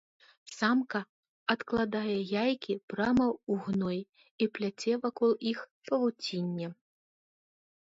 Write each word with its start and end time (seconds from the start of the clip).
Самка 0.57 1.01
адкладае 1.55 2.15
яйкі 2.45 2.73
прама 2.95 3.27
ў 3.29 3.53
гной 3.69 3.99
і 4.43 4.51
пляце 4.59 4.93
вакол 5.09 5.31
іх 5.55 5.59
павуцінне. 5.91 6.67